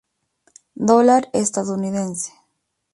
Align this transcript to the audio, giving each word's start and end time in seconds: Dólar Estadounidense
Dólar 0.89 1.29
Estadounidense 1.31 2.31